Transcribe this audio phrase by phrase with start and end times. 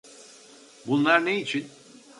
[0.87, 1.67] Bunlar ne için?